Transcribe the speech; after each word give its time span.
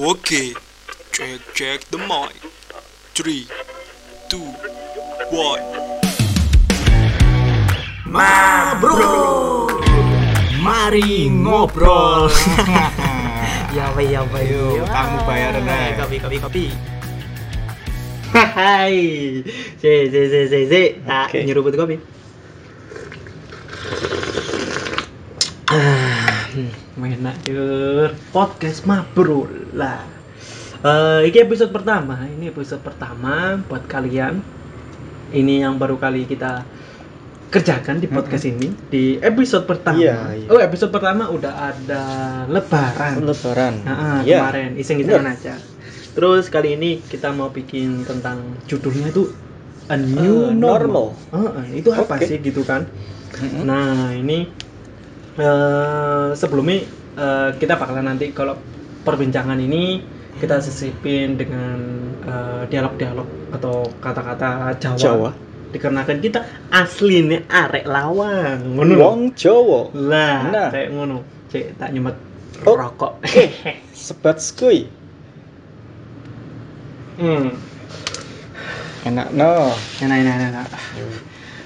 Okay, 0.00 0.56
check 1.12 1.44
check 1.52 1.84
the 1.92 2.00
mic. 2.00 2.32
Three, 3.12 3.44
two, 4.32 4.48
one. 5.28 5.60
Ma 8.08 8.80
bro, 8.80 9.68
mari 10.64 11.28
ngobrol. 11.28 12.32
ya 13.76 13.92
apa 13.92 14.00
ya 14.00 14.24
apa 14.24 14.40
Yuk, 14.40 14.88
kamu 14.88 15.16
bayar, 15.28 15.60
Nek. 15.60 16.00
Kopi 16.00 16.16
kopi 16.16 16.36
kopi. 16.40 16.64
Hai, 18.56 19.44
si 19.76 19.92
si 20.08 20.20
si 20.32 20.40
si 20.48 20.60
si, 20.64 20.82
tak 21.04 21.28
Oke. 21.28 21.44
nyeruput 21.44 21.76
kopi. 21.76 22.00
Ah, 25.68 26.48
hmm, 26.68 27.04
enak 27.20 27.36
yur. 27.48 28.10
Podcast 28.30 28.84
mabrol 28.84 29.48
lah. 29.72 30.04
Eh, 30.80 31.28
ini 31.28 31.38
episode 31.40 31.70
pertama. 31.70 32.24
Ini 32.24 32.52
episode 32.52 32.80
pertama 32.80 33.60
buat 33.64 33.84
kalian. 33.84 34.40
Ini 35.30 35.64
yang 35.64 35.78
baru 35.78 35.96
kali 35.96 36.26
kita 36.26 36.64
kerjakan 37.50 37.98
di 37.98 38.06
podcast 38.06 38.46
ini 38.46 38.70
di 38.88 39.18
episode 39.18 39.66
pertama. 39.66 39.98
Iya, 39.98 40.38
iya. 40.38 40.48
Oh, 40.48 40.62
episode 40.62 40.94
pertama 40.94 41.26
udah 41.28 41.74
ada 41.74 42.02
lebaran. 42.46 43.26
Lebaran. 43.26 43.74
Nah, 43.82 44.22
Iya. 44.22 44.38
kemarin 44.42 44.70
iseng-isengan 44.78 45.26
Bener. 45.26 45.34
aja. 45.38 45.54
Terus 46.10 46.46
kali 46.46 46.74
ini 46.74 47.02
kita 47.02 47.30
mau 47.30 47.50
bikin 47.50 48.02
tentang 48.06 48.42
judulnya 48.66 49.10
itu 49.10 49.30
a 49.86 49.98
new 49.98 50.50
Eh, 50.50 50.54
normal. 50.54 51.14
normal. 51.34 51.56
Ah, 51.58 51.66
itu 51.70 51.90
apa 51.90 52.18
sih 52.22 52.38
gitu 52.38 52.62
kan? 52.62 52.86
Mm-mm. 53.34 53.62
Nah, 53.66 54.14
ini 54.14 54.46
eh 55.38 56.28
sebelumnya 56.34 56.82
eh, 57.14 57.50
kita 57.58 57.78
bakalan 57.78 58.10
nanti 58.10 58.34
kalau 58.34 58.58
perbincangan 59.06 59.58
ini 59.58 60.02
kita 60.40 60.58
sisipin 60.58 61.36
dengan 61.36 61.76
eh, 62.24 62.62
dialog-dialog 62.66 63.28
atau 63.54 63.86
kata-kata 64.00 64.74
Jawa. 64.80 64.98
Jawa. 64.98 65.30
Dikarenakan 65.70 66.18
kita 66.18 66.40
aslinya 66.74 67.46
arek 67.46 67.86
lawang. 67.86 68.74
Ngono. 68.74 68.94
Wong 68.98 69.20
Jawa. 69.38 69.94
Lah, 69.94 70.38
Nah. 70.50 70.68
kayak 70.74 70.90
ngono. 70.90 71.22
Cek 71.50 71.78
tak 71.78 71.94
nyemet 71.94 72.16
Oh. 72.66 72.76
rokok. 72.76 73.22
Sebat 73.96 74.36
skuy. 74.42 74.84
hmm. 77.16 77.48
Enak 79.08 79.28
no. 79.32 79.72
Enak, 80.02 80.16
enak, 80.20 80.36
enak. 80.52 80.66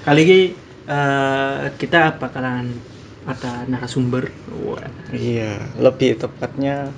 Kali 0.05 0.21
ini 0.23 0.39
eh, 0.87 1.57
kita 1.75 2.15
bakalan 2.15 2.71
ada 3.25 3.65
narasumber. 3.65 4.29
Wah. 4.59 4.85
Iya, 5.09 5.57
lebih 5.77 6.15
tepatnya 6.15 6.89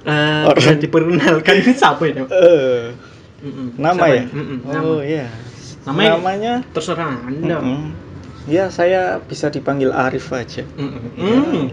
Eh, 0.00 0.42
Orang- 0.46 0.80
diperkenalkan 0.80 1.54
ini 1.58 1.72
siapa 1.74 2.00
ini? 2.02 2.22
eh 2.24 2.96
Mm-mm. 3.38 3.76
nama 3.76 3.98
Siapa 3.98 4.06
ya? 4.08 4.24
Mm-mm, 4.26 4.58
Oh 4.64 4.72
nama. 4.72 4.94
iya. 5.04 5.26
Namanya- 5.84 6.12
Namanya 6.14 6.52
Terserah 6.70 7.12
Anda. 7.20 7.58
Mm-mm. 7.58 7.92
Ya, 8.46 8.64
saya 8.68 9.20
bisa 9.20 9.46
dipanggil 9.48 9.90
Arif 9.90 10.32
aja. 10.32 10.64
Mm-mm. 10.72 11.12
Mm. 11.14 11.64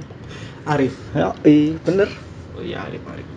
Arif. 0.65 0.99
Ya, 1.11 1.31
iya, 1.43 1.79
bener. 1.79 2.09
Oh 2.51 2.59
iya, 2.59 2.83
Arif, 2.83 2.99
Arif. 3.05 3.27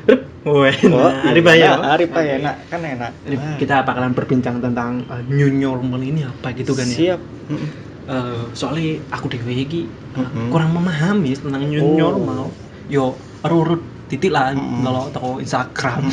Arif. 0.00 0.20
Wah, 0.40 0.72
Oh, 0.88 1.10
nah, 1.12 1.28
Arif 1.28 1.44
aja. 1.44 1.68
Nah, 1.76 1.92
Arif 1.92 2.10
aja 2.10 2.32
enak, 2.32 2.56
kan 2.66 2.80
enak. 2.80 3.12
Arif, 3.22 3.38
Ah, 3.38 3.56
kita 3.58 3.76
bakalan 3.82 4.12
berbincang 4.14 4.56
tentang 4.58 5.04
uh, 5.04 5.20
new 5.22 5.52
normal 5.52 6.00
ini 6.00 6.24
apa 6.24 6.54
gitu 6.54 6.72
kan 6.72 6.86
ya. 6.86 6.96
Siap. 6.96 7.20
Mm-mm. 7.50 7.68
Eh, 8.02 8.42
soalnya 8.52 8.98
aku 9.08 9.28
dewe 9.28 9.52
iki 9.54 9.84
uh, 10.12 10.20
Mm-mm. 10.20 10.48
kurang 10.48 10.72
memahami 10.72 11.32
tentang 11.32 11.62
new 11.62 11.80
Oh. 11.80 11.94
normal. 12.10 12.48
Yo 12.86 13.14
urut 13.42 13.78
titik 14.06 14.28
lah 14.28 14.50
Mm-mm. 14.50 14.82
kalau 14.82 15.02
toko 15.08 15.30
Instagram. 15.38 16.10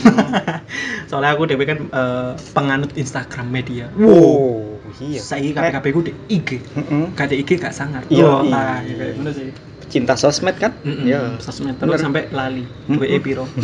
soalnya 1.09 1.31
aku 1.31 1.45
dewe 1.45 1.63
kan 1.63 1.79
eh, 1.83 2.31
penganut 2.51 2.91
Instagram 2.93 3.47
media. 3.47 3.89
Oh, 3.97 4.77
iya. 4.99 5.17
Saya 5.17 5.49
KPKP 5.49 5.85
ku 5.89 6.01
di 6.01 6.13
IG. 6.27 6.61
Mm-mm. 6.75 7.13
Kata 7.13 7.33
IG 7.33 7.57
gak 7.57 7.71
sangar. 7.71 8.05
Iya, 8.07 8.25
Oh, 8.25 8.41
iya. 8.41 8.51
lah, 8.51 8.75
ya 8.81 8.93
kayak 8.93 9.13
ngono 9.15 9.31
sih. 9.31 9.49
Cinta 9.87 10.13
sosmed 10.13 10.55
kan? 10.55 10.75
Mm-mm. 10.83 11.07
Ya. 11.07 11.39
Sosmed 11.39 11.75
terus 11.75 11.87
Bener. 11.89 12.03
sampai 12.03 12.23
lali. 12.29 12.67
Mm-mm. 12.85 12.99
WE 12.99 13.17
piro. 13.17 13.45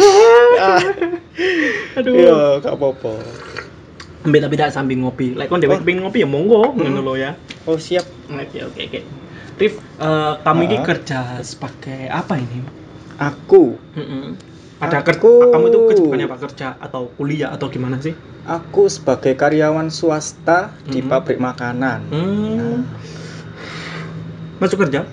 Ah, 0.54 0.78
Aduh. 1.98 2.14
Iya, 2.14 2.38
gak 2.62 2.74
apa-apa. 2.74 3.14
Tak 4.24 4.72
sambil 4.72 5.04
ngopi. 5.04 5.36
Like 5.36 5.52
kon 5.52 5.60
dewe 5.60 5.76
Oh. 5.76 5.80
kepengin 5.84 6.08
ngopi 6.08 6.24
ya 6.24 6.28
monggo, 6.28 6.72
Mm-mm. 6.72 6.80
ngono 6.80 7.02
lho 7.04 7.14
ya. 7.20 7.32
Oh, 7.68 7.76
siap. 7.76 8.08
Oke 8.32 8.64
oke 8.64 8.80
oke. 8.88 9.00
Rif, 9.60 9.74
eh, 10.00 10.34
kamu 10.42 10.62
ini 10.64 10.78
Ah. 10.80 10.84
kerja 10.88 11.20
sebagai 11.44 12.08
apa 12.08 12.40
ini? 12.40 12.64
Aku, 13.20 13.76
Mm-mm. 13.94 14.40
Ada 14.80 15.00
kerja, 15.00 15.20
Aku- 15.20 15.52
kamu 15.52 15.66
itu 15.72 15.80
kesibukannya 15.88 16.28
apa 16.28 16.38
kerja 16.44 16.68
atau 16.76 17.08
kuliah 17.16 17.52
atau 17.52 17.68
gimana 17.72 18.00
sih? 18.00 18.16
aku 18.44 18.92
sebagai 18.92 19.40
karyawan 19.40 19.88
swasta 19.88 20.76
di 20.84 21.00
Mm-mm. 21.00 21.08
pabrik 21.08 21.40
makanan. 21.40 22.00
Hmm. 22.12 22.84
Masuk 24.60 24.84
kerja? 24.84 25.08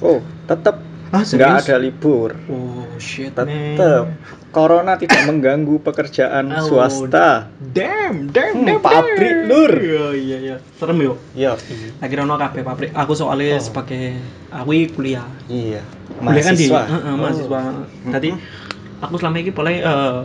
Oh, 0.00 0.24
tetap 0.48 0.80
Ah, 1.16 1.22
nggak 1.22 1.52
ada 1.62 1.76
libur. 1.76 2.36
Oh 2.46 2.84
shit 2.96 3.32
Tetap. 3.32 4.12
Corona 4.50 4.96
tidak 4.96 5.24
mengganggu 5.28 5.80
pekerjaan 5.80 6.48
Oh, 6.50 6.64
swasta. 6.64 7.52
Damn, 7.60 8.28
damn, 8.28 8.56
Hmm, 8.56 8.66
damn. 8.66 8.80
pabrik. 8.80 9.34
Lur. 9.44 9.72
Iya 9.74 10.06
iya 10.12 10.36
iya. 10.38 10.56
Serem 10.74 10.96
yo. 10.98 11.20
Ya, 11.32 11.56
Lagi 11.98 12.14
ono 12.16 12.36
kabeh 12.36 12.60
pabrik. 12.60 12.90
Aku 12.92 13.12
soalnya 13.12 13.56
Oh. 13.56 13.60
sebagai 13.60 14.16
aku 14.48 14.72
kuliah. 14.92 15.28
iya. 15.46 15.80
Kuliah 16.16 16.40
kan 16.42 16.54
di 16.54 16.68
Mahasiswa. 16.68 16.82
Heeh, 16.88 17.14
mahasiswa. 17.14 17.58
Oh. 17.60 18.12
Tadi 18.12 18.28
aku 18.96 19.14
selama 19.16 19.36
ini 19.36 19.52
boleh 19.52 19.76
eh, 19.78 20.20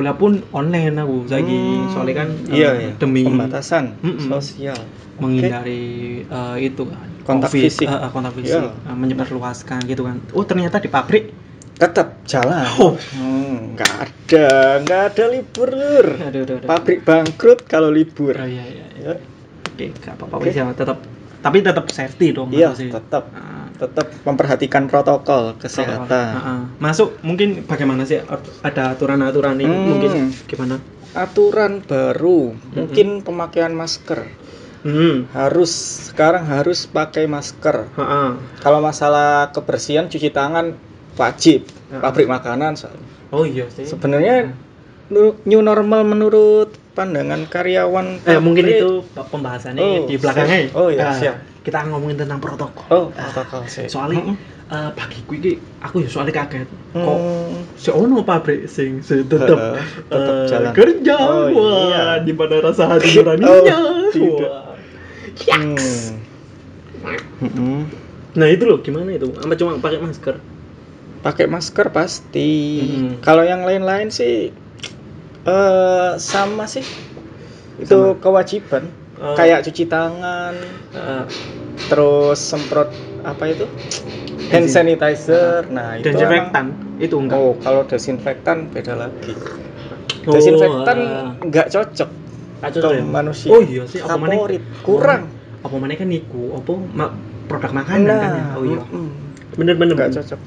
kuliah 0.00 0.16
pun 0.16 0.32
online 0.56 0.96
aku 0.96 1.28
saiki 1.28 1.60
Hmm, 1.60 1.92
soalnya 1.92 2.14
kan 2.24 2.28
eh, 2.48 2.56
iya, 2.56 2.70
iya. 2.74 2.90
demi 2.96 3.20
pembatasan 3.20 4.00
Mm-mm. 4.00 4.32
sosial. 4.32 4.80
menghindari 5.20 5.84
eh, 6.24 6.56
itu 6.64 6.88
kan 6.88 7.08
Kontak 7.20 7.52
COVID, 7.52 7.62
fisik. 7.68 7.86
eh, 7.86 8.10
kontak 8.10 8.32
fisik 8.32 8.64
Iya. 8.64 8.72
eh, 8.72 8.96
menyebarluaskan 8.96 9.84
gitu 9.84 10.08
kan 10.08 10.16
oh 10.32 10.44
ternyata 10.48 10.80
di 10.80 10.88
pabrik 10.88 11.36
Tetap 11.76 12.28
jalan. 12.28 12.64
oh 12.76 12.92
Hmm, 13.16 13.72
nggak 13.72 13.92
ada, 14.04 14.48
nggak 14.84 15.02
ada 15.12 15.24
libur, 15.32 15.68
Lur. 15.72 16.06
aduh 16.20 16.44
aduh, 16.44 16.56
aduh. 16.60 16.68
Pabrik 16.68 17.08
bangkrut 17.08 17.64
kalau 17.64 17.88
libur. 17.88 18.36
oh, 18.36 18.44
iya 18.44 18.64
iya 18.68 18.86
iya. 19.00 19.12
Ya, 19.12 19.14
oke 19.64 19.84
gak 20.04 20.12
apa-apa 20.20 20.34
Oke. 20.36 20.52
wis 20.52 20.60
ya, 20.60 20.68
tetap 20.76 21.00
tapi 21.40 21.60
tetap 21.60 21.88
safety 21.88 22.30
dong 22.30 22.48
Iya, 22.48 22.72
tetap 22.72 23.28
Ah, 23.30 23.66
tetap 23.74 24.12
memperhatikan 24.22 24.84
protokol 24.84 25.56
protokol. 25.56 25.58
kesehatan. 25.58 26.28
Ah, 26.30 26.44
ah. 26.46 26.60
masuk 26.76 27.16
mungkin 27.20 27.64
bagaimana 27.64 28.04
sih 28.04 28.20
ada 28.60 28.82
aturan-aturan 28.90 29.56
ini 29.56 29.66
Hmm. 29.66 29.86
mungkin 29.86 30.12
gimana 30.44 30.76
Aturan 31.10 31.82
baru, 31.82 32.54
mungkin 32.70 33.20
pemakaian 33.20 33.72
masker. 33.72 34.30
hmm 34.80 35.28
Harus 35.30 35.72
sekarang 36.06 36.46
harus 36.46 36.86
pakai 36.86 37.26
masker. 37.26 37.90
ah, 37.90 38.00
ah. 38.00 38.30
Kalau 38.58 38.78
masalah 38.78 39.50
kebersihan 39.50 40.06
cuci 40.06 40.30
tangan 40.30 40.76
wajib. 41.14 41.66
Ah. 41.88 42.00
Pabrik 42.00 42.24
makanan 42.26 42.74
soalnya. 42.74 43.02
oh 43.28 43.42
iya 43.42 43.66
sih 43.66 43.84
Sebenarnya 43.84 44.54
nu- 45.06 45.38
new 45.42 45.60
normal 45.60 46.02
menurut 46.02 46.70
pandangan 46.90 47.46
karyawan 47.46 48.18
Eh, 48.22 48.38
mungkin 48.38 48.64
itu 48.66 48.90
pembahasannya 49.12 49.80
Oh, 49.80 50.04
di 50.04 50.16
belakangnya. 50.16 50.58
siap. 50.66 50.76
Oh, 50.76 50.88
iya, 50.88 51.00
Ah, 51.02 51.14
siap. 51.14 51.36
Kita 51.60 51.86
ngomongin 51.86 52.18
tentang 52.18 52.38
protokol. 52.38 52.86
Oh, 52.88 53.06
Ah, 53.12 53.28
protokol 53.28 53.62
sih. 53.66 53.86
soalnya 53.86 54.20
Mm-mm. 54.20 54.36
eh, 54.68 54.90
bagiku 54.92 55.32
iki 55.34 55.52
aku 55.78 56.02
ya 56.02 56.08
soalnya 56.08 56.34
kaget. 56.36 56.66
Kok 56.90 57.00
Hmm. 57.00 57.62
si 57.74 57.88
ono 57.88 58.22
pabrik 58.22 58.66
sing 58.66 59.00
se- 59.00 59.22
tetep 59.22 59.58
tetep 60.06 60.34
eh, 60.36 60.46
jalan. 60.46 60.72
kerja. 60.72 61.16
Oh, 61.16 61.46
Wah, 61.48 61.78
iya. 61.86 62.04
di 62.20 62.32
mana 62.32 62.56
rasa 62.60 62.86
hati 62.88 63.08
nuraninya. 63.16 63.76
Oh, 63.78 64.10
tidak. 64.10 64.50
Wah. 64.50 64.74
Yaks. 65.30 65.86
Hmm. 67.40 67.86
Nah, 68.30 68.46
itu 68.46 68.62
loh 68.62 68.78
gimana 68.78 69.10
itu? 69.10 69.26
Apa 69.32 69.54
cuma 69.54 69.78
pakai 69.78 69.98
masker? 69.98 70.36
pakai 71.20 71.44
masker 71.44 71.92
pasti. 71.92 72.80
Mm-mm. 72.80 73.20
Kalau 73.20 73.44
yang 73.44 73.60
lain-lain 73.60 74.08
sih 74.08 74.56
eh 75.50 76.10
sama 76.22 76.64
sih. 76.70 76.84
Itu 77.82 77.98
Sama. 77.98 78.20
kewajiban. 78.22 78.84
Oh. 79.20 79.34
Kayak 79.36 79.66
cuci 79.68 79.84
tangan, 79.90 80.54
Eh, 80.96 81.24
terus 81.90 82.38
semprot 82.40 82.88
apa 83.24 83.44
itu? 83.50 83.66
Hand 84.50 84.68
sanitizer. 84.70 85.62
Nah, 85.70 85.96
itu 86.00 86.10
desinfektan 86.10 86.66
itu 86.98 87.16
enggak. 87.20 87.36
Oh, 87.38 87.52
kalau 87.62 87.82
desinfektan 87.86 88.70
beda 88.72 88.94
lagi. 88.96 89.32
Oh, 90.28 90.34
Desinfektan 90.34 90.98
ah. 91.00 91.30
nggak 91.40 91.66
cocok 91.72 92.08
ke 92.60 92.88
ya? 92.92 93.02
manusia. 93.04 93.50
Oh 93.50 93.60
iya 93.64 93.82
sih, 93.88 94.00
apa 94.04 94.16
mana? 94.20 94.36
Favorit. 94.36 94.62
Kurang. 94.84 95.22
Apa 95.64 95.76
mana 95.76 95.92
kan 95.96 96.08
niku? 96.08 96.56
Apa 96.56 96.72
ma- 96.96 97.14
produk 97.48 97.72
makanan 97.72 98.14
kan 98.20 98.30
ya? 98.36 98.44
Oh 98.56 98.64
iya. 98.64 98.80
mm-mm. 98.84 99.08
Bener-bener. 99.56 99.94
nggak 99.96 100.12
cocok. 100.20 100.40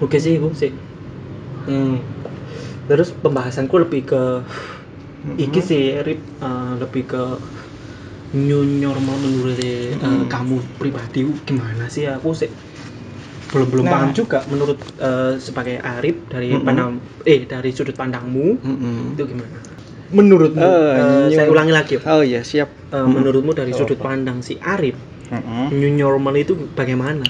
Oke 0.00 0.16
sih, 0.16 0.40
Bu, 0.40 0.48
sih. 0.56 0.72
Hmm. 1.68 2.00
Terus 2.90 3.14
pembahasanku 3.14 3.74
lebih 3.86 4.02
ke 4.02 4.22
iki 5.38 5.60
sih, 5.62 5.94
Rip, 6.02 6.20
eh, 6.42 6.72
lebih 6.82 7.02
ke 7.06 7.22
new 8.34 8.62
normal 8.62 9.16
menurut 9.22 9.58
eh, 9.58 9.94
Mm-mm. 9.94 10.26
kamu 10.30 10.56
pribadi 10.78 11.22
gimana 11.46 11.86
sih 11.90 12.06
aku 12.06 12.30
sih 12.34 12.50
belum 13.50 13.66
belum 13.74 13.84
Nah. 13.86 13.92
paham 13.94 14.10
juga 14.14 14.38
menurut 14.46 14.78
eh, 14.98 15.34
sebagai 15.42 15.82
Arif 15.82 16.30
dari 16.30 16.54
Mm-mm. 16.54 16.66
pandang 16.66 16.90
eh 17.26 17.42
dari 17.46 17.70
sudut 17.74 17.94
pandangmu 17.94 18.58
Mm-mm. 18.62 19.14
itu 19.18 19.22
gimana? 19.26 19.58
Menurutmu 20.10 20.62
Eh, 20.62 20.94
eh, 20.98 21.26
saya 21.30 21.46
new- 21.46 21.54
ulangi 21.54 21.72
lagi. 21.74 21.94
ya. 21.98 22.02
Oh 22.10 22.22
iya 22.22 22.42
siap. 22.42 22.70
Eh, 22.70 22.98
Mm-mm. 22.98 23.10
menurutmu 23.14 23.50
dari 23.54 23.70
Oh, 23.74 23.78
sudut 23.82 23.98
pandang 23.98 24.42
si 24.42 24.58
Arif 24.62 24.94
Mm-mm. 25.30 25.74
new 25.74 25.90
normal 25.94 26.34
itu 26.38 26.54
bagaimana? 26.74 27.26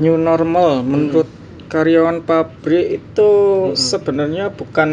New 0.00 0.16
normal 0.20 0.84
menurut 0.84 1.28
karyawan 1.66 2.22
pabrik 2.22 3.02
itu 3.02 3.30
Mm-mm. 3.66 3.76
sebenarnya 3.76 4.48
bukan 4.48 4.90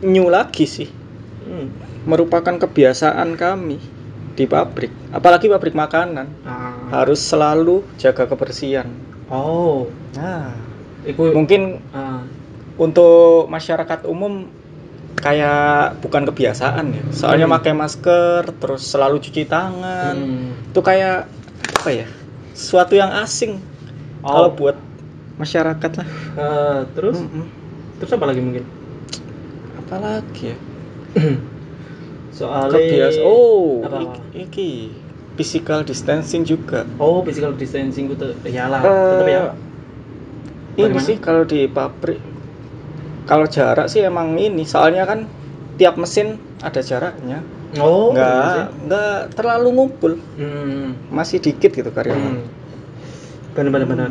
new 0.00 0.28
lagi 0.28 0.64
sih, 0.64 0.88
Hmm. 1.42 1.72
merupakan 2.04 2.52
kebiasaan 2.52 3.34
kami 3.34 3.78
di 4.32 4.44
pabrik, 4.44 4.92
apalagi 5.10 5.48
pabrik 5.48 5.72
makanan 5.72 6.28
Ah. 6.42 6.76
harus 6.92 7.18
selalu 7.18 7.80
jaga 7.96 8.24
kebersihan. 8.24 8.86
Oh, 9.26 9.88
Nah, 10.12 10.54
itu 11.02 11.18
mungkin 11.30 11.80
ah, 11.90 12.22
untuk 12.76 13.48
masyarakat 13.48 14.04
umum 14.04 14.48
kayak 15.16 15.96
bukan 16.00 16.24
kebiasaan 16.24 16.92
ya. 16.92 17.04
Soalnya 17.10 17.48
Hmm. 17.48 17.56
pakai 17.56 17.72
masker, 17.72 18.42
terus 18.56 18.84
selalu 18.84 19.16
cuci 19.18 19.44
tangan. 19.44 20.14
hmm. 20.14 20.70
Itu 20.70 20.80
kayak 20.80 21.24
apa 21.74 21.90
ya? 21.90 22.06
Suatu 22.52 22.92
yang 22.92 23.12
asing 23.16 23.56
Oh. 24.20 24.28
kalau 24.28 24.50
buat 24.52 24.76
masyarakat 25.36 25.90
lah. 26.00 26.06
Eh, 26.36 26.80
terus 26.96 27.16
Mm-mm. 27.20 27.44
terus 28.00 28.10
apa 28.12 28.24
lagi 28.24 28.40
mungkin? 28.40 28.64
Apalagi 29.78 30.52
ya? 30.52 30.56
Soalnya 32.36 32.76
Kebiasaan. 32.76 33.24
Oh, 33.24 33.80
apa, 33.80 33.96
apa? 33.96 34.00
ik- 34.04 34.24
iki 34.48 34.70
physical 35.36 35.84
distancing 35.84 36.44
juga. 36.44 36.84
Oh, 36.96 37.20
physical 37.24 37.52
distancing 37.56 38.08
itu 38.08 38.26
iyalah, 38.44 38.80
Eh, 38.80 38.92
tetap 39.12 39.28
ya. 39.28 39.42
Ini 40.76 40.92
Bagaimana? 40.92 41.06
sih 41.08 41.16
kalau 41.16 41.42
di 41.48 41.64
pabrik 41.68 42.20
kalau 43.26 43.48
jarak 43.48 43.88
sih 43.88 44.04
emang 44.04 44.36
ini, 44.38 44.62
soalnya 44.62 45.02
kan 45.02 45.26
tiap 45.76 45.96
mesin 45.98 46.36
ada 46.62 46.78
jaraknya. 46.78 47.40
Oh, 47.76 48.14
Enggak, 48.14 48.70
enggak 48.86 49.18
terlalu 49.34 49.68
ngumpul. 49.74 50.12
Hmm. 50.38 50.94
Masih 51.10 51.42
dikit 51.42 51.74
gitu 51.74 51.90
karyawan. 51.90 52.38
Hmm. 52.38 52.46
Benar-benar 53.56 53.88
benar. 53.88 54.10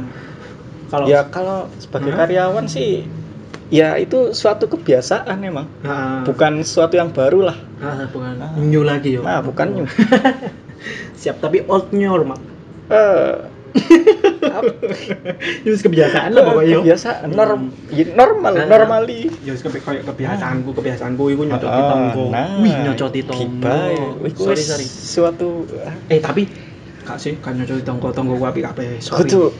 Kalau 0.95 1.06
Ya 1.06 1.21
kalau 1.25 1.68
sebagai 1.75 2.12
Hmm? 2.12 2.19
karyawan 2.21 2.65
sih 2.65 3.03
ya 3.68 3.97
itu 3.97 4.31
suatu 4.31 4.65
kebiasaan 4.65 5.36
emang. 5.42 5.68
Ah, 5.81 6.24
Bukan 6.24 6.62
sesuatu 6.62 6.95
yang 6.95 7.12
baru 7.12 7.44
lah. 7.44 7.57
ah, 7.77 8.07
bukan 8.07 8.38
Ah. 8.38 8.56
new 8.56 8.81
lagi 8.81 9.12
yo. 9.12 9.21
Nah, 9.21 9.42
bukan 9.42 9.68
new. 9.74 9.86
Siap 11.19 11.39
tapi 11.39 11.65
old. 11.65 11.89
Eh, 11.92 13.33
apa- 14.45 14.75
Itu 15.65 15.75
kebiasaan 15.81 16.31
lah 16.31 16.42
pokoknya 16.45 16.69
yo. 16.69 16.80
kebiasaan 16.80 17.27
norm, 17.27 17.62
ya, 17.89 18.06
normal, 18.13 18.53
Ah. 18.56 18.69
normally. 18.69 19.27
Ya 19.41 19.51
wis 19.51 19.59
kebi- 19.59 19.81
kayak 19.81 20.06
kebiasaanku, 20.06 20.69
kebiasaanku 20.71 21.24
iku 21.27 21.44
nyocoti 21.44 21.75
Ah, 21.75 21.89
tonggo. 21.89 22.25
nah, 22.30 22.62
Wih, 22.62 22.71
nyocoti 22.71 23.19
tonggo. 23.25 23.80
Sorry, 24.31 24.62
sorry. 24.62 24.86
Suatu 24.86 25.65
Eh, 26.07 26.21
tapi 26.21 26.48
Kak 27.01 27.18
sih 27.18 27.38
kan 27.38 27.53
nyocoti 27.53 27.81
tonggo, 27.81 28.09
tonggo 28.09 28.33
gua 28.36 28.50
apik 28.50 28.63
kabeh. 28.63 28.98
Sorry. 28.98 29.25
kudu 29.25 29.51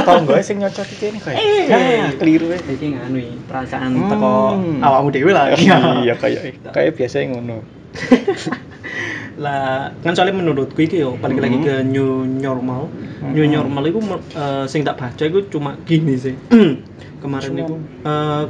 tonggo 0.00 0.34
sing 0.40 0.58
nyocot 0.58 0.88
iki 0.88 1.06
ini 1.08 1.18
kayak. 1.18 1.38
Eh. 1.38 2.10
Keliru 2.16 2.48
ya. 2.48 2.58
Iki 2.58 2.86
nganu 2.94 3.18
perasaan 3.44 3.90
Hmm. 3.92 4.08
teko 4.08 4.32
awakmu 4.80 5.08
dhewe 5.10 5.30
lah. 5.30 5.52
Iya 5.52 6.14
kayak 6.22 6.40
kayak 6.68 6.92
biasa 6.94 7.26
ngono. 7.26 7.60
lah 9.36 9.94
kan 9.98 10.12
soalnya 10.12 10.36
menurutku 10.36 10.76
iki 10.78 11.00
yo 11.00 11.16
balik 11.16 11.40
lagi 11.40 11.56
Hmm. 11.56 11.64
ke 11.64 11.74
new 11.82 12.10
normal 12.24 12.92
new 13.24 13.40
Hmm. 13.40 13.54
normal 13.54 13.82
itu 13.86 13.98
me- 13.98 14.26
eh, 14.30 14.64
sing 14.66 14.82
tak 14.82 14.96
baca 14.96 15.22
itu 15.22 15.48
cuma 15.48 15.80
gini 15.80 16.12
sih 16.14 16.36
kemarin 17.22 17.52
itu 17.56 17.74
eh, 18.04 18.44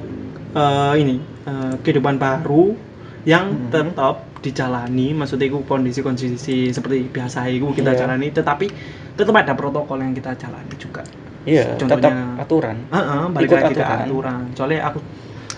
eh, 0.52 0.92
ini 0.96 1.16
eh, 1.44 1.74
kehidupan 1.78 2.16
baru 2.16 2.74
yang 3.22 3.44
Hmm. 3.48 3.70
tetap 3.70 4.26
dijalani 4.40 5.12
maksudnya 5.12 5.46
itu 5.46 5.60
kondisi-kondisi 5.62 6.72
seperti 6.72 7.06
biasa 7.06 7.44
itu 7.46 7.70
kita 7.70 7.92
Iya. 7.92 7.98
jalani 8.00 8.32
tetapi 8.32 8.66
tetap 9.14 9.34
ada 9.34 9.52
protokol 9.54 9.98
yang 9.98 10.12
kita 10.12 10.34
jalani 10.36 10.74
juga 10.76 11.02
Iya, 11.40 11.72
tetap 11.80 12.04
Contohnya- 12.04 12.36
aturan. 12.36 12.76
Heeh, 12.92 13.22
balik 13.32 13.48
Ikut 13.48 13.56
lagi 13.64 13.72
ke 13.72 13.80
aturan. 13.80 14.00
aturan. 14.04 14.40
Soalnya 14.52 14.78
aku 14.84 14.98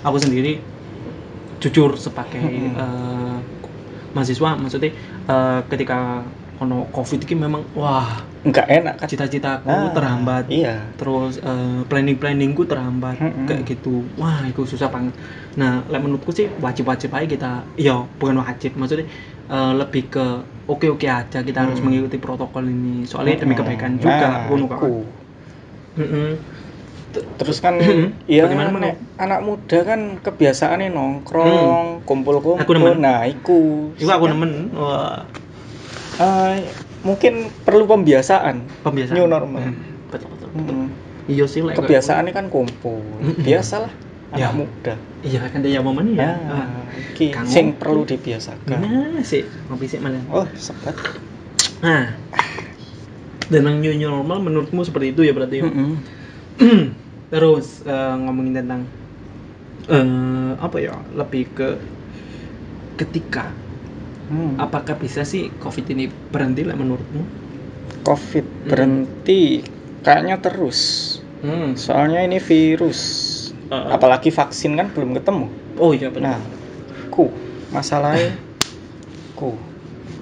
aku 0.00 0.16
sendiri 0.16 0.52
jujur 1.58 1.94
sebagai 1.94 2.42
Mm-mm. 2.42 2.74
eh, 2.74 3.36
mahasiswa 4.12 4.50
maksudnya 4.54 4.90
eh, 5.26 5.60
ketika 5.66 6.22
ono 6.58 6.86
covid 6.90 7.22
ini 7.22 7.34
memang 7.40 7.62
wah 7.74 8.30
Enggak 8.42 8.66
enak 8.66 8.94
kan? 8.98 9.06
cita-citaku 9.06 9.70
Nah, 9.70 9.94
terhambat 9.94 10.50
Iya. 10.50 10.74
terus 10.94 11.38
planning 11.86 12.18
planningku 12.18 12.66
terhambat 12.66 13.18
Mm-mm. 13.18 13.46
kayak 13.46 13.62
gitu 13.66 14.02
wah 14.14 14.42
itu 14.42 14.62
susah 14.62 14.86
banget 14.86 15.14
nah 15.54 15.82
menurutku 15.88 16.30
sih 16.30 16.46
wajib-wajib 16.58 17.10
aja 17.10 17.26
kita 17.26 17.50
iya 17.74 17.94
bukan 18.18 18.38
wajib 18.38 18.74
maksudnya 18.74 19.06
eh, 19.46 19.72
lebih 19.74 20.10
ke 20.10 20.26
oke-oke 20.72 21.04
aja 21.04 21.38
kita 21.40 21.58
harus 21.60 21.78
Hmm. 21.78 21.86
mengikuti 21.86 22.16
protokol 22.16 22.64
ini 22.64 23.04
soalnya 23.04 23.44
demi 23.44 23.52
Mm-mm. 23.52 23.60
kebaikan 23.60 23.92
juga 24.00 24.16
Nah, 24.24 24.40
ngono 24.48 24.66
kan. 24.66 24.80
Mm-mm. 26.00 26.28
Terus 27.12 27.60
kan 27.60 27.76
Mhm. 27.76 28.24
ya 28.24 28.48
Bagaimana, 28.48 28.72
anak, 28.72 28.96
anak 29.20 29.40
muda 29.44 29.78
kan 29.84 30.00
kebiasaannya 30.18 30.88
nongkrong, 30.88 32.08
kumpul-kumpul. 32.08 32.56
Hmm. 32.56 32.64
Aku 32.64 32.72
nemen. 32.72 32.96
Nah, 32.98 33.28
iku. 33.28 33.92
Iku 34.00 34.08
aku 34.08 34.26
nemen 34.32 34.72
wah 34.72 35.28
eh, 36.16 36.64
mungkin 37.04 37.52
perlu 37.62 37.84
pembiasaan. 37.84 38.64
pembiasaan 38.80 39.16
New 39.16 39.28
normal. 39.28 39.60
Hmm, 39.60 39.76
betul 40.08 40.28
betul, 40.32 40.48
betul. 40.56 40.72
Mm. 40.72 40.88
iya 41.28 41.44
sih 41.46 41.60
like, 41.60 41.76
Kebiasaannya 41.76 42.32
kan 42.32 42.48
kumpul. 42.48 43.00
Biasalah 43.38 43.92
anak 44.32 44.40
Ya. 44.40 44.48
muda. 44.50 44.94
iya 45.22 45.40
kan 45.44 45.60
dia 45.60 45.80
momen 45.80 46.12
ya 46.12 46.34
Ya, 46.34 46.64
Kang 47.30 47.46
sing 47.46 47.72
ngopi. 47.72 47.78
perlu 47.78 48.02
dibiasakan. 48.02 48.78
nah 48.80 49.20
sih 49.22 49.44
ngopi 49.68 49.86
sih 49.86 50.00
mana 50.00 50.18
Oh, 50.26 50.48
sebat. 50.56 50.96
nah 51.80 52.10
dan 53.46 53.62
yang 53.68 53.84
new 53.84 54.10
normal 54.10 54.40
menurutmu 54.40 54.80
seperti 54.80 55.12
itu 55.12 55.22
ya 55.22 55.32
berarti 55.32 55.60
ya? 55.60 55.64
Mm-mm. 55.68 55.92
terus 57.32 57.84
eh, 57.84 58.14
ngomongin 58.18 58.56
tentang 58.58 58.82
eh 59.84 60.06
apa 60.56 60.76
ya 60.78 60.96
lebih 61.12 61.52
ke 61.52 61.68
ketika 62.96 63.52
Hmm. 64.22 64.56
apakah 64.56 64.96
bisa 64.96 65.22
sih 65.22 65.52
covid 65.60 65.84
ini 65.90 66.06
berhenti 66.08 66.64
lah 66.64 66.72
menurutmu 66.72 67.20
Covid 68.00 68.46
Hmm. 68.46 68.66
berhenti 68.66 69.60
kayaknya 70.00 70.40
terus. 70.40 70.80
hmm. 71.38 71.76
Soalnya 71.76 72.22
ini 72.22 72.38
virus. 72.38 73.00
Uh, 73.70 73.94
Apalagi 73.94 74.28
vaksin 74.34 74.74
kan 74.74 74.90
belum 74.90 75.14
ketemu. 75.16 75.46
oh 75.78 75.92
iya 75.94 76.08
benar 76.12 76.36
Nah, 76.36 76.40
ku 77.12 77.30
masalahnya 77.72 78.34
ku. 79.38 79.54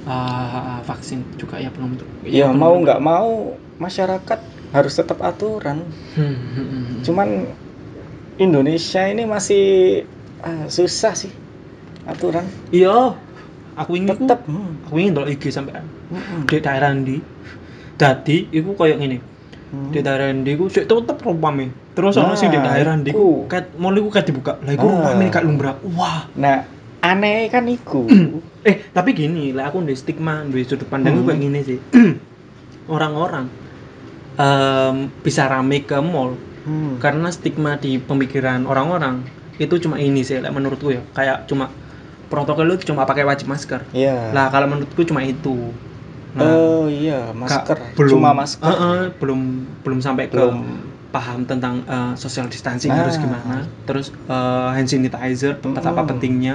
Ah, 0.09 0.81
vaksin 0.88 1.21
juga 1.37 1.61
ya 1.61 1.69
belum 1.71 2.00
Ya 2.25 2.49
belum- 2.50 2.57
mau 2.57 2.75
nggak 2.81 3.00
mau 3.05 3.53
masyarakat 3.79 4.38
harus 4.71 4.93
tetap 4.95 5.19
aturan. 5.21 5.83
Hmm, 6.14 6.35
hmm, 6.35 6.67
hmm. 6.67 6.85
Cuman 7.05 7.29
Indonesia 8.38 9.03
ini 9.05 9.29
masih 9.29 9.64
ah, 10.41 10.67
susah 10.73 11.12
sih 11.12 11.33
aturan. 12.09 12.45
iya 12.73 13.12
aku 13.76 13.97
ingin 13.99 14.17
Tetap. 14.25 14.47
aku 14.88 14.95
ingin 14.97 15.12
kalau 15.17 15.29
IG 15.29 15.45
sampai 15.53 15.76
Hmm. 16.11 16.43
di 16.49 16.59
daerah 16.59 16.91
ndi 16.91 17.21
dadi 17.95 18.49
iku 18.50 18.73
koyo 18.75 18.97
ngene 18.97 19.21
Hmm. 19.71 19.93
di 19.93 20.00
daerah 20.03 20.33
ndi 20.33 20.57
iku 20.57 20.67
sik 20.67 20.88
tetep 20.88 21.21
terus 22.00 22.16
ono 22.16 22.33
sing 22.33 22.49
di 22.49 22.57
Nah, 22.57 22.64
daerah 22.66 22.97
ndi 22.97 23.12
iku. 23.12 23.45
iku 23.45 23.47
kat 23.47 23.76
mall 23.76 23.92
iku 23.95 24.09
kat 24.09 24.25
dibuka 24.25 24.57
lah 24.59 24.73
iku 24.73 24.83
Ah. 24.83 24.92
rumpame 25.04 25.26
kat 25.28 25.42
lumrah 25.45 25.76
wah 25.87 26.25
Nah, 26.35 26.64
aneh 27.02 27.47
kan 27.47 27.69
iku. 27.69 28.09
eh 28.62 28.88
tapi 28.88 29.12
gini 29.12 29.52
lah 29.52 29.69
aku 29.69 29.80
di 29.83 29.92
stigma 29.92 30.40
di 30.42 30.64
sudut 30.64 30.85
pandang 30.87 31.12
Hmm. 31.14 31.28
kayak 31.28 31.38
gini 31.38 31.61
sih 31.62 31.78
orang-orang 32.88 33.52
em, 34.35 34.97
bisa 35.21 35.45
rame 35.47 35.80
ke 35.83 35.97
mall 35.99 36.40
Hmm. 36.61 36.97
karena 36.97 37.28
stigma 37.28 37.76
di 37.76 37.97
pemikiran 37.97 38.64
orang-orang 38.64 39.25
itu 39.57 39.76
cuma 39.78 39.97
ini 39.97 40.21
sih 40.21 40.37
lah 40.38 40.49
menurutku 40.49 40.88
ya 40.88 41.00
kayak 41.11 41.45
cuma 41.45 41.73
protokol 42.26 42.69
itu 42.71 42.85
cuma 42.87 43.04
pakai 43.04 43.25
wajib 43.25 43.45
masker 43.47 43.80
Iya. 43.90 44.28
lah 44.30 44.49
kalau 44.49 44.64
menurutku 44.66 45.00
cuma 45.02 45.21
itu 45.21 45.73
Nah, 46.30 46.47
oh 46.47 46.87
iya, 46.87 47.35
masker. 47.35 47.75
Belum 47.99 48.23
Cuma 48.23 48.30
masker. 48.30 48.62
Eh, 48.62 48.78
eh, 48.78 49.02
belum 49.19 49.40
belum 49.83 49.99
sampai 49.99 50.30
ke 50.30 50.38
Belum. 50.38 50.62
Paham 51.11 51.43
tentang 51.45 51.83
eh, 51.87 52.12
social 52.14 52.47
distancing 52.47 52.90
Nah. 52.90 53.02
harus 53.02 53.19
gimana 53.19 53.67
terus 53.85 54.11
eh, 54.26 54.69
hand 54.75 54.87
sanitizer 54.87 55.59
betapa 55.59 56.00
Mm-mm. 56.02 56.11
pentingnya 56.11 56.55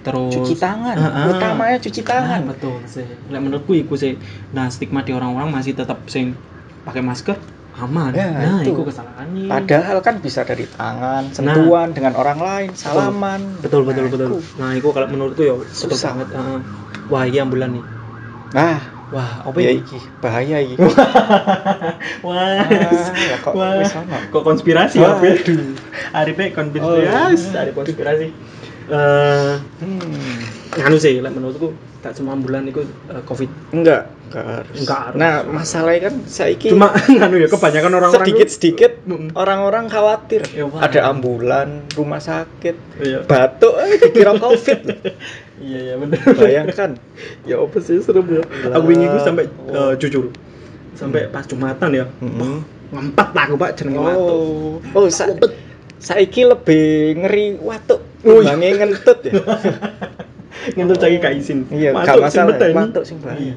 terus 0.00 0.32
cuci 0.32 0.56
tangan. 0.56 0.96
Eh, 0.96 1.04
eh. 1.04 1.26
Utamanya 1.28 1.76
cuci 1.76 2.00
tangan. 2.00 2.40
Nah, 2.40 2.56
betul 2.56 2.80
sih 2.88 3.04
Lah, 3.28 3.40
menurutku 3.40 3.76
itu 3.76 3.94
sih 3.94 4.12
nah 4.50 4.72
stigma 4.72 5.04
di 5.04 5.12
orang-orang 5.12 5.52
masih 5.52 5.76
tetap 5.76 6.00
sing 6.08 6.32
pakai 6.82 7.04
masker 7.04 7.36
aman 7.76 8.10
Ya, 8.12 8.28
nah 8.34 8.60
itu. 8.60 8.72
itu 8.74 8.82
kesalahannya 8.82 9.46
Padahal 9.46 9.98
kan 10.02 10.18
bisa 10.18 10.42
dari 10.42 10.66
tangan, 10.66 11.30
sentuhan 11.30 11.94
dengan 11.94 12.12
orang 12.18 12.38
lain, 12.40 12.70
salaman. 12.74 13.40
betul 13.62 13.86
betul 13.86 14.08
Nah, 14.08 14.12
betul 14.12 14.28
iku. 14.28 14.38
nah 14.60 14.70
itu 14.74 14.88
kalau 14.90 15.06
menurutku 15.08 15.42
ya 15.44 15.54
betul 15.54 15.88
Susah. 15.92 16.12
banget 16.16 16.28
eh. 16.34 16.58
wah 17.08 17.24
iya 17.24 17.42
bulan 17.46 17.70
nih 17.76 17.84
Nah, 18.50 18.78
Wah, 19.10 19.42
apa 19.42 19.58
ya 19.58 19.74
ini? 19.74 19.82
iki 19.82 19.98
bahaya 20.22 20.62
iki 20.62 20.78
Wah, 22.26 22.62
ya 22.62 23.36
kok 23.42 23.52
wah, 23.58 23.82
wis 23.82 23.90
kok 24.30 24.42
konspirasi 24.46 25.02
ya, 25.02 25.18
Wah. 25.18 25.18
Aduh. 25.18 25.74
Konspirasi, 26.54 27.46
Oh. 27.50 27.58
ada 27.58 27.70
konspirasi. 27.74 28.26
Eh, 28.90 29.54
hmm. 29.82 30.39
Nganu 30.70 30.96
sih, 30.96 31.18
lek 31.18 31.32
menurutku 31.32 31.74
tak 31.98 32.14
semua 32.14 32.38
bulan 32.38 32.62
itu 32.64 32.86
eh, 33.10 33.22
covid. 33.24 33.50
enggak 33.74 34.06
enggak 34.30 34.44
harus 34.46 34.76
Enggak 34.78 35.00
harus. 35.02 35.18
nah 35.18 35.32
masalahnya 35.42 36.00
kan 36.06 36.14
saiki 36.24 36.70
Cuma 36.70 36.94
nganu 36.94 37.36
ya 37.42 37.48
kebanyakan 37.50 37.92
orang-orang 37.92 38.22
sedikit 38.22 38.48
sedikit 38.48 38.92
Mm. 39.00 39.34
orang-orang 39.34 39.90
khawatir 39.90 40.46
Ya, 40.54 40.70
wah. 40.70 40.86
ada 40.86 41.10
ambulan 41.10 41.82
rumah 41.92 42.22
sakit 42.22 42.76
Iya. 43.02 43.26
batuk 43.26 43.74
eh, 43.76 43.98
dikira 43.98 44.38
covid. 44.38 44.78
Iya 45.60 45.78
iya 45.82 45.94
bener. 46.00 46.16
bayangkan 46.40 46.96
ya 47.44 47.60
apa 47.60 47.76
sih 47.84 48.00
serem 48.00 48.24
ya. 48.32 48.40
Aku 48.72 48.86
wingi 48.88 49.04
ku 49.04 49.18
sampai 49.20 49.44
Oh. 49.68 49.92
eh, 49.92 49.94
jujur. 50.00 50.32
Sampai 50.96 51.28
pas 51.28 51.44
Jumatan 51.44 51.90
ya. 51.92 52.08
Mm-mm. 52.16 52.64
Ngempet 52.90 53.28
lah 53.36 53.44
aku 53.44 53.56
Pak 53.58 53.70
jenenge 53.76 54.00
watuk. 54.00 54.80
oh 54.88 54.96
oh 54.96 55.04
sa 55.12 55.28
saiki 56.00 56.48
lebih 56.48 57.12
ngeri 57.20 57.60
watuk 57.60 58.00
Oh, 58.24 58.40
iya. 58.40 58.52
ngentut 58.56 59.20
ya 59.24 59.32
Ngentut 60.76 61.00
lagi 61.00 61.16
gak 61.20 61.34
izin. 61.36 61.58
Iya, 61.72 61.90
gak 61.96 62.16
masalah, 62.20 62.56
watuk 62.56 63.04
sing 63.04 63.16
bahaya. 63.20 63.54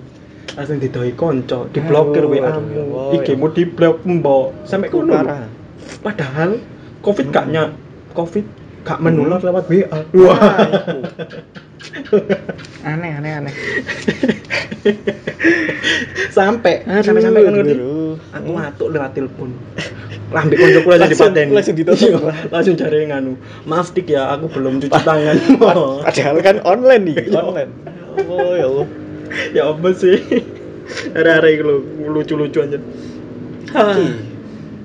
Langsung 0.53 0.77
didoi 0.77 1.11
konco, 1.17 1.65
diblokir 1.73 2.29
WA 2.29 2.53
IG 3.17 3.27
mu 3.35 3.49
diblok 3.49 4.05
mbok. 4.05 4.53
Sampai 4.69 4.93
parah 4.93 5.49
Padahal 5.99 6.61
Covid 7.03 7.27
gak 7.33 7.45
Hmm. 7.49 7.53
nya 7.53 7.63
Covid 8.15 8.45
gak 8.85 8.99
menular 9.01 9.39
Hmm. 9.41 9.47
lewat 9.51 9.65
WA. 9.67 9.99
Wah, 10.13 10.39
aneh 12.93 13.11
aneh 13.19 13.31
aneh 13.43 13.53
sampai 16.31 16.83
sampai 17.03 17.21
sampai 17.23 17.41
kan 17.43 17.53
ngerti. 17.59 17.75
Aku 18.35 18.49
watuk 18.55 18.87
lewat 18.95 19.11
telepon. 19.15 19.49
Lambe 20.33 20.57
koncoku 20.57 20.87
langsung 20.89 20.99
Langsung- 20.99 21.29
dipaten. 21.29 21.47
langsung 21.53 21.75
ditutup. 21.77 22.09
Iya, 22.09 22.17
langsung 22.49 22.75
cari 22.75 22.97
nganu. 23.05 23.33
Maaf 23.63 23.93
dik 23.93 24.07
ya, 24.09 24.33
aku 24.33 24.49
belum 24.49 24.81
cuci 24.81 24.89
tangan. 24.91 25.37
padahal 26.03 26.37
kan 26.41 26.55
online 26.65 27.03
nih 27.07 27.15
Iya. 27.29 27.39
online 27.39 27.71
oh 28.13 28.53
ya 28.53 28.65
Allah 28.65 28.87
ya 29.53 29.63
apa 29.69 29.89
sih? 29.93 30.17
Ada-ada 31.13 31.47
itu 31.47 31.63
lucu-lucu 32.05 32.59
aja. 32.59 32.77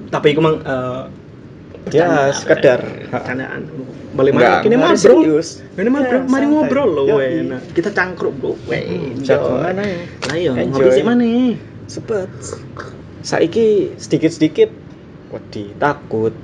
Tapi 0.09 0.27
itu 0.33 0.41
mang 0.41 0.57
eh, 0.63 1.03
ya 1.93 2.33
sekedar 2.33 2.81
candaan. 3.13 3.69
Balik 4.17 4.33
mana? 4.35 4.65
Kini 4.65 4.77
mah 4.77 4.97
bro. 4.97 5.21
serius. 5.21 5.61
Ini 5.77 5.89
mah 5.93 6.01
bro, 6.03 6.19
Ya, 6.19 6.25
mari 6.25 6.47
santai. 6.49 6.53
ngobrol 6.57 6.89
loh, 6.91 7.05
Yoi. 7.07 7.17
weh. 7.21 7.31
Nah, 7.45 7.61
kita 7.77 7.93
cangkruk 7.93 8.33
bro, 8.41 8.53
weh. 8.67 8.81
Hmm, 8.89 9.21
aja. 9.21 9.37
Nah, 9.77 10.35
iya, 10.35 10.53
Enjoy. 10.57 10.81
ngopi 10.81 10.91
sih 10.97 11.05
mana? 11.05 11.25
Sepet. 11.85 12.31
Saiki 13.21 13.93
sedikit-sedikit 14.01 14.73
wedi 15.29 15.73
takut. 15.77 16.35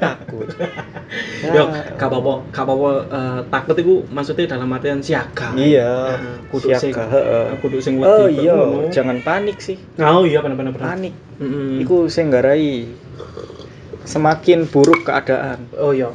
Takut. 0.00 0.48
Ya, 1.42 1.52
Yo, 1.56 1.64
gak 1.94 2.08
apa-apa, 2.08 2.32
gak 2.50 2.64
apa-apa 2.64 2.90
eh, 3.08 3.40
takut 3.46 3.76
itu 3.76 3.94
maksudnya 4.08 4.46
dalam 4.48 4.70
artian 4.70 5.00
siaga. 5.00 5.52
Iya, 5.52 5.90
Nah, 6.16 6.36
kudu 6.48 6.72
sing 6.72 6.92
siaga, 6.92 7.04
heeh. 7.10 7.44
kudu 7.58 7.78
sing 7.78 8.00
Oh 8.00 8.24
wedi 8.24 8.42
iya, 8.42 8.56
ngono. 8.56 8.88
jangan 8.88 9.18
panik 9.20 9.58
sih. 9.58 9.76
Oh 9.98 10.24
iya 10.24 10.40
benar-benar 10.40 10.72
benar. 10.72 10.86
Panik. 10.94 11.14
Mm-mm. 11.38 11.80
Iku 11.80 12.06
sing 12.06 12.30
nggarai 12.30 12.88
semakin 14.04 14.64
buruk 14.66 15.04
keadaan. 15.04 15.68
Oh 15.76 15.92
iya. 15.92 16.10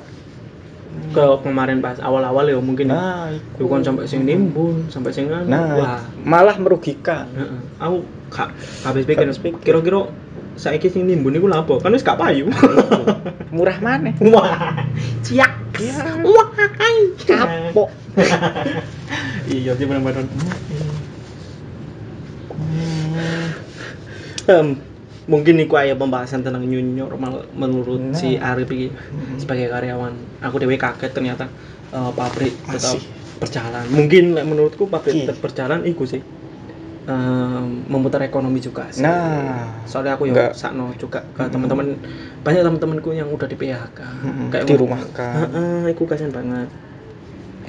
Ke 1.12 1.24
kemarin 1.44 1.80
pas 1.80 2.00
awal-awal 2.00 2.48
ya 2.48 2.58
mungkin 2.58 2.88
ya. 2.88 2.96
Nah, 2.96 3.28
Yo 3.60 3.68
kan 3.68 3.84
sampai 3.84 4.08
sing 4.08 4.24
nimbun, 4.24 4.88
sampai 4.88 5.12
sing. 5.12 5.28
Nah, 5.28 5.76
Wah. 5.76 6.02
malah 6.24 6.56
merugikan. 6.58 7.28
Heeh. 7.36 7.60
Aku 7.80 8.04
gak 8.32 8.50
Habis 8.84 9.06
pikir. 9.06 9.28
kira-kira 9.62 10.08
saiki 10.56 10.88
sing 10.88 11.04
nimbun 11.04 11.36
iku 11.36 11.48
lha 11.48 11.62
apa? 11.62 11.80
Kan 11.80 11.92
wis 11.92 12.02
gak 12.02 12.16
payu. 12.16 12.48
Murah 13.56 13.78
mana? 13.80 14.12
Wah. 14.32 14.84
Ciak. 15.22 15.52
Wah. 16.24 16.48
Kapok. 17.22 17.90
iya 19.52 19.72
sih 19.76 19.84
benar-benar. 19.84 20.24
Em, 24.46 24.68
mungkin 25.26 25.58
iku 25.58 25.76
aya 25.76 25.98
pembahasan 25.98 26.46
tentang 26.46 26.62
new 26.64 26.78
normal 26.80 27.50
menurut 27.52 28.14
Nah. 28.14 28.18
si 28.18 28.38
Arif 28.38 28.70
iki 28.70 28.94
sebagai 29.36 29.74
karyawan. 29.74 30.14
Aku 30.46 30.62
dewe 30.62 30.78
kaget 30.78 31.12
ternyata 31.12 31.50
eh, 31.90 32.12
pabrik 32.14 32.54
tetap 32.70 32.96
Masih. 32.96 33.02
berjalan. 33.42 33.86
Mungkin 33.90 34.24
like, 34.38 34.48
menurutku 34.48 34.86
pabrik 34.86 35.18
Iya. 35.18 35.34
tetap 35.34 35.42
berjalan 35.42 35.82
iku 35.84 36.06
sih. 36.06 36.22
Em, 37.06 37.86
memutar 37.86 38.18
ekonomi 38.26 38.58
juga 38.58 38.90
sih. 38.90 39.06
Nah, 39.06 39.86
soalnya 39.86 40.18
aku 40.18 40.26
ya 40.26 40.50
sakno 40.58 40.90
juga 40.98 41.22
ke 41.38 41.46
teman-teman 41.54 42.02
banyak 42.42 42.62
teman-temanku 42.66 43.14
yang 43.14 43.30
udah 43.30 43.46
di 43.46 43.54
PHK 43.54 44.00
Mm-mm, 44.26 44.48
kayak 44.50 44.66
dirumahkan. 44.66 45.34
Heeh, 45.38 45.94
iku 45.94 46.04
kasihan 46.10 46.34
banget. 46.34 46.70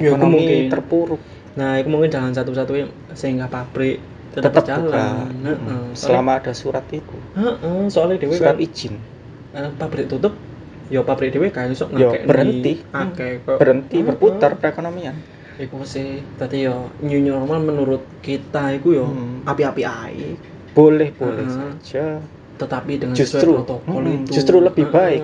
Ya, 0.00 0.09
aku 0.12 0.16
ekonomi 0.16 0.40
mungkin- 0.40 0.69
terpuruk. 0.73 1.21
Nah, 1.57 1.81
itu 1.81 1.88
mungkin 1.93 2.09
jalan 2.12 2.33
satu-satunya 2.33 2.87
sehingga 3.12 3.49
pabrik 3.52 4.00
tetap, 4.33 4.52
Tetap. 4.57 4.88
Heeh. 4.88 5.28
Mm, 5.45 5.93
Soalnya, 5.93 5.97
Selama 5.97 6.33
ada 6.40 6.52
surat 6.57 6.85
itu. 6.93 7.16
heeh, 7.37 7.81
soalnya 7.93 8.16
dewe 8.21 8.37
Surat 8.40 8.57
kan 8.57 8.61
izin. 8.61 8.95
eh, 9.57 9.69
pabrik 9.76 10.09
tutup, 10.09 10.33
ya 10.93 11.00
pabrik 11.05 11.33
dewe 11.33 11.49
kan 11.52 11.69
iso 11.73 11.88
Yo, 11.93 12.12
ngakekni 12.12 12.28
berhenti. 12.28 12.73
akeh 12.93 13.33
kok. 13.45 13.57
Berhenti 13.61 13.97
berputar 14.00 14.52
perekonomian. 14.61 15.16
Iku 15.56 15.88
sih, 15.88 16.20
tadi 16.36 16.68
yo 16.68 16.92
new 17.00 17.16
normal 17.18 17.64
menurut 17.64 18.04
kita 18.20 18.76
iku 18.76 18.88
yo 18.92 19.06
Hmm. 19.08 19.40
api-api 19.42 19.82
ae, 19.82 20.36
Boleh, 20.76 21.08
boleh 21.10 21.48
Heeh. 21.48 21.72
saja. 21.80 22.20
tetapi 22.56 22.96
dengan 22.96 23.12
Justru, 23.12 23.52
protokol 23.52 24.00
hmm, 24.00 24.16
itu. 24.25 24.40
justru 24.40 24.60
lebih 24.60 24.88
Heeh. 24.88 24.96
baik. 24.96 25.22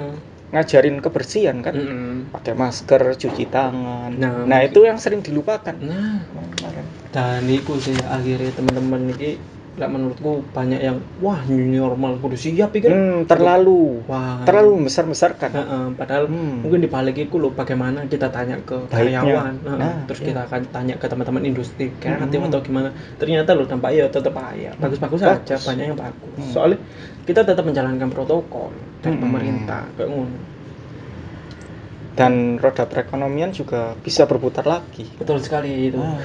Ngajarin 0.52 1.00
kebersihan 1.00 1.64
kan. 1.64 1.72
Mm-mm. 1.72 2.28
Pakai 2.28 2.52
masker, 2.52 3.16
cuci 3.16 3.48
tangan. 3.48 4.12
Nah, 4.12 4.44
Nah, 4.44 4.60
mungkin- 4.60 4.68
itu 4.68 4.80
yang 4.84 5.00
sering 5.00 5.24
dilupakan. 5.24 5.72
Nah, 5.80 6.20
dan 7.08 7.44
itu 7.48 7.72
sih 7.80 7.96
akhirnya 8.04 8.52
teman-teman 8.52 9.16
ini 9.16 9.40
lah 9.73 9.88
menurutku 9.88 10.45
banyak 10.52 10.85
yang 10.85 11.00
wah 11.25 11.41
new 11.49 11.64
normal 11.81 12.21
kudu 12.21 12.37
siap 12.37 12.76
iki 12.76 12.93
Hmm, 12.93 13.25
terlalu 13.25 14.05
wah 14.05 14.45
terlalu 14.45 14.85
besar-besarkan. 14.85 15.49
Heeh, 15.49 15.85
padahal 15.97 16.29
Hmm. 16.29 16.61
mungkin 16.61 16.85
di 16.85 16.93
balik 16.93 17.17
itu 17.17 17.41
loh 17.41 17.49
bagaimana 17.57 18.05
kita 18.05 18.29
tanya 18.29 18.61
ke 18.61 18.76
Baiknya. 18.93 19.25
karyawan 19.25 19.55
Heeh, 19.64 19.79
Nah, 19.81 20.05
terus 20.05 20.21
iya. 20.21 20.29
kita 20.29 20.41
akan 20.45 20.61
tanya 20.69 20.95
ke 21.00 21.07
teman-teman 21.09 21.41
industri 21.49 21.88
kreatif 21.97 22.37
Hmm. 22.45 22.49
atau 22.52 22.61
gimana 22.61 22.88
ternyata 23.17 23.57
loh 23.57 23.64
dampaknya 23.64 24.12
tetap 24.12 24.37
aja 24.37 24.76
bagus-bagus 24.76 25.21
Bagus. 25.25 25.41
saja 25.41 25.57
banyak 25.64 25.85
yang 25.88 25.97
bagus 25.97 26.37
Hmm. 26.37 26.52
soalnya 26.52 26.79
kita 27.25 27.41
tetap 27.41 27.64
menjalankan 27.64 28.12
protokol 28.12 28.76
dari 29.00 29.17
Hmm. 29.17 29.25
pemerintah 29.25 29.88
kayak 29.97 30.11
ngono 30.12 30.37
Dan 32.12 32.61
roda 32.61 32.85
perekonomian 32.85 33.57
juga 33.57 33.97
bisa 33.97 34.29
berputar 34.29 34.69
lagi. 34.69 35.09
betul 35.17 35.41
sekali 35.41 35.88
itu 35.88 35.97
Ah, 35.97 36.21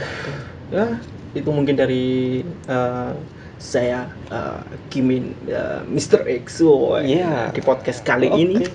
ya 0.68 0.86
itu 1.32 1.48
mungkin 1.48 1.80
dari 1.80 2.44
eh, 2.44 3.12
saya 3.58 4.06
eh, 4.30 4.60
Kimin 4.90 5.34
eh, 5.50 5.82
Mr. 5.90 6.24
X 6.46 6.62
woy, 6.62 7.18
Iya. 7.20 7.52
di 7.54 7.62
podcast 7.62 8.06
kali 8.06 8.30
Oke. 8.30 8.38
ini 8.38 8.66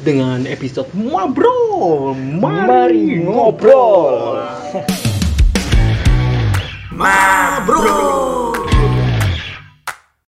dengan 0.00 0.48
episode 0.48 0.88
ngobrol 0.96 2.16
mari, 2.16 2.64
Mari 2.66 3.04
ngobrol. 3.24 4.40
Mabrol. 6.90 8.39